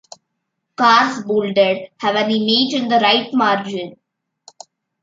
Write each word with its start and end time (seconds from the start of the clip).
Cars 0.75 1.21
bolded 1.25 1.89
have 1.99 2.15
an 2.15 2.31
image 2.31 2.73
in 2.73 2.87
the 2.87 2.97
right 2.97 3.31
margin. 3.35 3.97